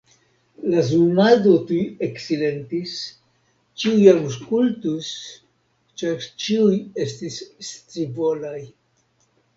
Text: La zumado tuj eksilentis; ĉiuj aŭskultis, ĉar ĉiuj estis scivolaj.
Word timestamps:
La 0.69 0.79
zumado 0.85 1.51
tuj 1.71 1.77
eksilentis; 2.07 2.95
ĉiuj 3.83 4.07
aŭskultis, 4.13 5.11
ĉar 6.03 6.27
ĉiuj 6.45 6.81
estis 7.07 7.39
scivolaj. 7.71 8.59